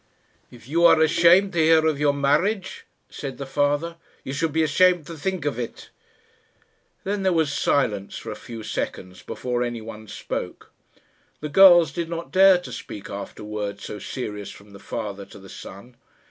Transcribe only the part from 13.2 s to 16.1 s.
words so serious from the father to the son.